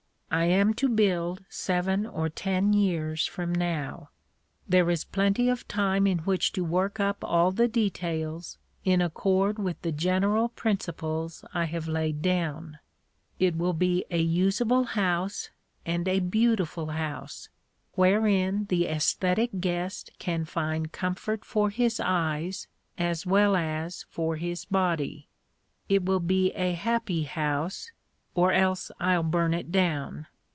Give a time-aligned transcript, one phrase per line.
[0.33, 4.11] I am to build seven or ten years from now.
[4.65, 9.59] There is plenty of time in which to work up all the details in accord
[9.59, 12.79] with the general principles I have laid down.
[13.39, 15.49] It will be a usable house
[15.85, 17.49] and a beautiful house,
[17.95, 24.63] wherein the aesthetic guest can find comfort for his eyes as well as for his
[24.63, 25.27] body.
[25.89, 27.91] It will be a happy house
[28.33, 30.25] or else I'll burn it down.